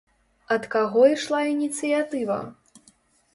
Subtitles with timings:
[0.53, 2.39] Ад каго ішла ініцыятыва?